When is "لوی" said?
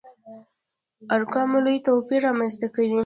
1.65-1.77